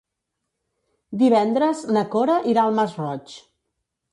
[1.23, 3.37] Divendres na Cora irà al Masroig.